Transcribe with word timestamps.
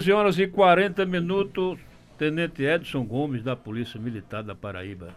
11 0.00 0.12
horas 0.12 0.38
e 0.38 0.46
40 0.46 1.04
minutos, 1.04 1.78
Tenente 2.16 2.62
Edson 2.62 3.04
Gomes, 3.04 3.42
da 3.42 3.54
Polícia 3.54 4.00
Militar 4.00 4.42
da 4.42 4.54
Paraíba. 4.54 5.14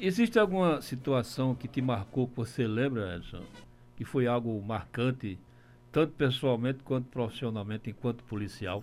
Existe 0.00 0.40
alguma 0.40 0.82
situação 0.82 1.54
que 1.54 1.68
te 1.68 1.80
marcou, 1.80 2.26
que 2.26 2.34
você 2.34 2.66
lembra, 2.66 3.14
Edson? 3.14 3.44
Que 3.96 4.04
foi 4.04 4.26
algo 4.26 4.60
marcante, 4.60 5.38
tanto 5.92 6.14
pessoalmente 6.14 6.82
quanto 6.82 7.06
profissionalmente, 7.10 7.90
enquanto 7.90 8.24
policial? 8.24 8.82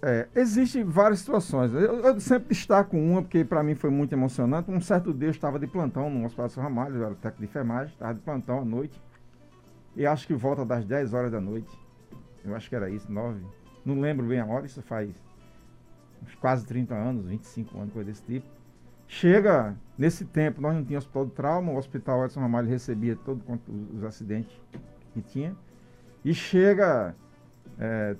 É, 0.00 0.26
Existem 0.34 0.82
várias 0.82 1.18
situações. 1.18 1.74
Eu, 1.74 2.00
eu, 2.00 2.18
sempre 2.20 2.48
destaco 2.48 2.96
uma, 2.96 3.20
porque 3.20 3.44
para 3.44 3.62
mim 3.62 3.74
foi 3.74 3.90
muito 3.90 4.14
emocionante. 4.14 4.70
Um 4.70 4.80
certo 4.80 5.12
dia 5.12 5.28
eu 5.28 5.32
estava 5.32 5.58
de 5.58 5.66
plantão 5.66 6.08
no 6.08 6.24
Hospital 6.24 6.48
São 6.48 6.62
Ramalho, 6.62 6.96
eu 6.96 7.04
era 7.04 7.14
técnico 7.16 7.40
de 7.40 7.48
enfermagem, 7.50 7.92
estava 7.92 8.14
de 8.14 8.20
plantão 8.20 8.60
à 8.60 8.64
noite. 8.64 8.98
E 9.94 10.06
acho 10.06 10.26
que 10.26 10.32
volta 10.32 10.64
das 10.64 10.86
10 10.86 11.12
horas 11.12 11.30
da 11.30 11.40
noite. 11.40 11.85
Eu 12.46 12.54
acho 12.54 12.68
que 12.68 12.76
era 12.76 12.88
isso, 12.88 13.10
9. 13.10 13.40
Não 13.84 14.00
lembro 14.00 14.26
bem 14.26 14.40
a 14.40 14.46
hora, 14.46 14.66
isso 14.66 14.82
faz 14.82 15.10
quase 16.40 16.66
30 16.66 16.94
anos, 16.94 17.26
25 17.26 17.78
anos, 17.78 17.92
coisa 17.92 18.10
desse 18.10 18.22
tipo. 18.22 18.46
Chega, 19.08 19.76
nesse 19.96 20.24
tempo, 20.24 20.60
nós 20.60 20.74
não 20.74 20.84
tínhamos 20.84 21.04
hospital 21.04 21.26
de 21.26 21.32
trauma, 21.32 21.72
o 21.72 21.76
hospital 21.76 22.24
Edson 22.24 22.40
Ramalho 22.40 22.68
recebia 22.68 23.16
todos 23.16 23.42
os 23.94 24.02
acidentes 24.02 24.60
que 25.14 25.22
tinha. 25.22 25.54
E 26.24 26.34
chega 26.34 27.14
é, 27.78 28.16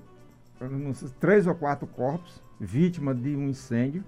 três 1.19 1.47
ou 1.47 1.55
quatro 1.55 1.87
corpos, 1.89 2.41
vítima 2.61 3.15
de 3.15 3.35
um 3.35 3.49
incêndio. 3.49 4.05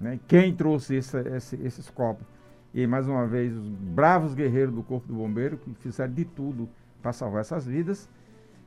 Né? 0.00 0.20
Quem 0.28 0.54
trouxe 0.54 0.96
esse, 0.96 1.18
esse, 1.18 1.56
esses 1.62 1.90
corpos? 1.90 2.26
E 2.72 2.86
mais 2.86 3.08
uma 3.08 3.26
vez, 3.26 3.56
os 3.56 3.68
bravos 3.68 4.34
guerreiros 4.34 4.74
do 4.74 4.82
Corpo 4.82 5.06
do 5.06 5.14
Bombeiro, 5.14 5.56
que 5.56 5.72
fizeram 5.74 6.12
de 6.12 6.24
tudo 6.24 6.68
para 7.00 7.12
salvar 7.12 7.40
essas 7.40 7.66
vidas. 7.66 8.08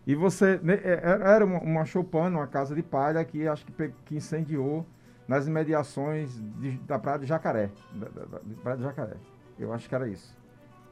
E 0.08 0.16
você. 0.16 0.58
Né, 0.64 0.76
é, 0.84 0.94
é, 1.04 1.36
era 1.36 1.46
uma, 1.46 1.84
choupana, 1.84 2.38
uma 2.38 2.48
casa 2.48 2.74
de 2.74 2.82
palha 2.82 3.24
que 3.26 3.46
acho 3.46 3.66
que, 3.66 3.92
que 4.06 4.16
incendiou 4.16 4.86
nas 5.28 5.48
imediações 5.48 6.42
de, 6.58 6.72
da 6.80 6.98
Praia 6.98 7.20
de 7.20 7.26
Jacaré. 7.26 7.70
Da, 7.94 8.08
da, 8.08 8.26
da, 8.26 8.40
Praia 8.64 8.78
de 8.78 8.84
Jacaré. 8.84 9.18
Eu 9.60 9.74
acho 9.74 9.90
que 9.90 9.94
era 9.94 10.08
isso. 10.08 10.34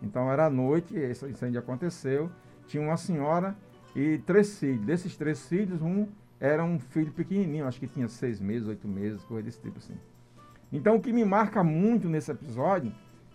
Então 0.01 0.29
era 0.29 0.47
à 0.47 0.49
noite, 0.49 0.93
esse 0.97 1.25
incêndio 1.25 1.57
aconteceu. 1.57 2.29
Tinha 2.67 2.83
uma 2.83 2.97
senhora 2.97 3.55
e 3.95 4.17
três 4.17 4.59
filhos. 4.59 4.85
Desses 4.85 5.15
três 5.15 5.47
filhos, 5.47 5.81
um 5.81 6.09
era 6.37 6.61
um 6.65 6.77
filho 6.77 7.13
pequenininho, 7.13 7.65
acho 7.65 7.79
que 7.79 7.87
tinha 7.87 8.09
seis 8.09 8.41
meses, 8.41 8.67
oito 8.67 8.85
meses, 8.85 9.23
coisa 9.23 9.43
desse 9.43 9.61
tipo 9.61 9.77
assim. 9.77 9.95
Então 10.73 10.97
o 10.97 11.01
que 11.01 11.13
me 11.13 11.23
marca 11.23 11.63
muito 11.63 12.09
nesse 12.09 12.29
episódio, 12.29 12.91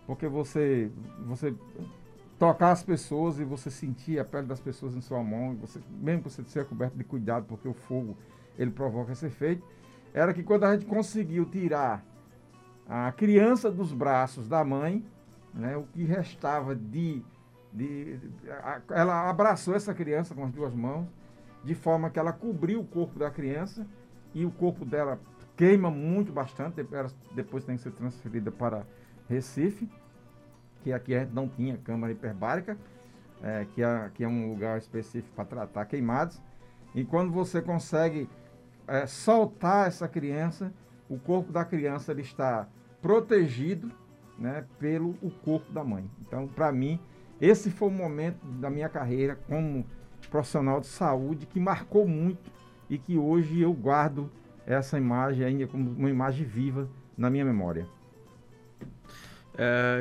porque 0.06 0.28
você, 0.28 0.90
você 1.26 1.54
tocar 2.40 2.70
as 2.70 2.82
pessoas 2.82 3.38
e 3.38 3.44
você 3.44 3.70
sentir 3.70 4.18
a 4.18 4.24
pele 4.24 4.46
das 4.46 4.58
pessoas 4.58 4.96
em 4.96 5.00
sua 5.02 5.22
mão, 5.22 5.54
você, 5.56 5.78
mesmo 5.90 6.22
que 6.22 6.30
você 6.30 6.42
seja 6.44 6.64
coberto 6.64 6.96
de 6.96 7.04
cuidado, 7.04 7.44
porque 7.46 7.68
o 7.68 7.74
fogo 7.74 8.16
ele 8.58 8.70
provoca 8.70 9.12
esse 9.12 9.26
efeito, 9.26 9.62
era 10.14 10.32
que 10.32 10.42
quando 10.42 10.64
a 10.64 10.72
gente 10.72 10.86
conseguiu 10.86 11.44
tirar 11.44 12.02
a 12.88 13.12
criança 13.12 13.70
dos 13.70 13.92
braços 13.92 14.48
da 14.48 14.64
mãe, 14.64 15.04
né, 15.52 15.76
o 15.76 15.82
que 15.82 16.02
restava 16.02 16.74
de 16.74 17.22
de, 17.72 18.18
a, 18.48 18.80
ela 18.90 19.30
abraçou 19.30 19.74
essa 19.74 19.94
criança 19.94 20.34
com 20.34 20.44
as 20.44 20.50
duas 20.50 20.74
mãos, 20.74 21.06
de 21.62 21.74
forma 21.74 22.10
que 22.10 22.18
ela 22.18 22.32
cobriu 22.32 22.80
o 22.80 22.84
corpo 22.84 23.18
da 23.18 23.30
criança 23.30 23.86
e 24.34 24.44
o 24.44 24.50
corpo 24.50 24.84
dela 24.84 25.20
queima 25.56 25.90
muito 25.90 26.32
bastante, 26.32 26.84
depois 27.32 27.64
tem 27.64 27.76
que 27.76 27.82
ser 27.82 27.92
transferida 27.92 28.50
para 28.50 28.84
Recife, 29.28 29.88
que 30.82 30.92
aqui 30.92 31.14
a 31.14 31.20
gente 31.20 31.32
não 31.32 31.48
tinha 31.48 31.76
câmara 31.78 32.12
hiperbárica, 32.12 32.76
é, 33.42 33.66
que, 33.74 33.82
é, 33.82 34.28
um 34.28 34.50
lugar 34.50 34.78
específico 34.78 35.34
para 35.34 35.44
tratar 35.44 35.86
queimados. 35.86 36.40
E 36.94 37.04
quando 37.04 37.32
você 37.32 37.62
consegue 37.62 38.28
é, 38.86 39.06
soltar 39.06 39.88
essa 39.88 40.08
criança, 40.08 40.72
o 41.08 41.18
corpo 41.18 41.52
da 41.52 41.64
criança 41.64 42.12
ele 42.12 42.22
está 42.22 42.68
protegido 43.00 43.90
né, 44.38 44.64
pelo 44.78 45.10
o 45.22 45.30
corpo 45.30 45.72
da 45.72 45.84
mãe. 45.84 46.10
Então, 46.20 46.46
para 46.46 46.72
mim, 46.72 47.00
esse 47.40 47.70
foi 47.70 47.88
o 47.88 47.92
momento 47.92 48.44
da 48.58 48.68
minha 48.68 48.88
carreira 48.88 49.38
como 49.48 49.84
profissional 50.30 50.80
de 50.80 50.86
saúde 50.86 51.46
que 51.46 51.58
marcou 51.58 52.06
muito 52.06 52.50
e 52.88 52.98
que 52.98 53.16
hoje 53.16 53.60
eu 53.60 53.72
guardo 53.72 54.30
essa 54.66 54.98
imagem 54.98 55.44
ainda 55.44 55.66
como 55.66 55.90
uma 55.90 56.10
imagem 56.10 56.46
viva 56.46 56.88
na 57.16 57.30
minha 57.30 57.44
memória. 57.44 57.86
É, 59.56 59.98